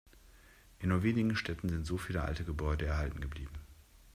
[0.79, 3.59] In nur wenigen Städten sind so viele alte Gebäude erhalten geblieben.